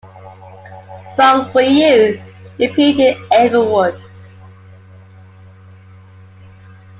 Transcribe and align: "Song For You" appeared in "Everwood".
"Song 1.15 1.51
For 1.51 1.61
You" 1.61 2.19
appeared 2.59 2.99
in 2.99 3.23
"Everwood". 3.31 4.01